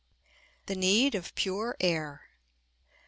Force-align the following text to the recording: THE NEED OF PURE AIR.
THE 0.65 0.73
NEED 0.75 1.13
OF 1.13 1.35
PURE 1.35 1.75
AIR. 1.79 2.21